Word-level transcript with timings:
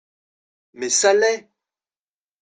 Mais 0.73 0.89
ça 0.89 1.13
l’est 1.13 1.47